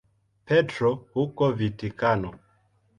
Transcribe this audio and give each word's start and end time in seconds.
Petro 0.47 0.93
huko 1.13 1.53
Vatikano. 1.57 2.37